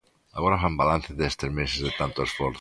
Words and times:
Agora 0.37 0.61
fan 0.63 0.75
balance 0.81 1.11
destes 1.19 1.49
meses 1.59 1.79
de 1.85 1.91
tanto 1.99 2.19
esforzo. 2.27 2.59